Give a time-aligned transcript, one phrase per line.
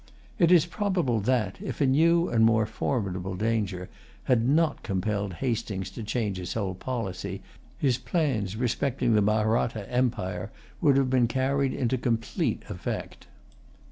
[0.39, 3.87] It is probable that, if a new and more formidable danger
[4.23, 7.43] had not compelled Hastings to change his whole policy,
[7.77, 10.49] his plans respecting the Mahratta empire
[10.81, 13.27] would have been carried into complete effect.